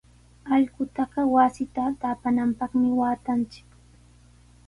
Allqutaqa 0.55 1.21
wasita 1.33 1.83
taapananpaqmi 2.01 2.89
waatanchik. 2.99 3.67